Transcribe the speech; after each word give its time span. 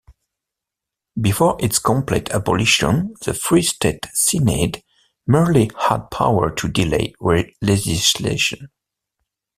Before 1.21 1.57
its 1.59 1.77
complete 1.77 2.31
abolition 2.31 3.13
the 3.23 3.35
Free 3.35 3.61
State 3.61 4.07
Seanad 4.15 4.81
merely 5.27 5.69
had 5.79 6.09
power 6.09 6.49
to 6.55 6.67
delay 6.67 7.13
legislation. 7.61 8.69